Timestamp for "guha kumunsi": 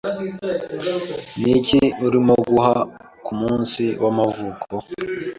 2.49-3.83